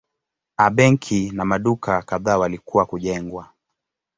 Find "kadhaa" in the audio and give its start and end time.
2.01-2.37